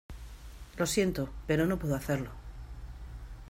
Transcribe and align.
lo 0.77 0.87
siento, 0.87 1.29
pero 1.45 1.67
no 1.67 1.77
puedo 1.77 1.93
hacerlo 1.95 2.31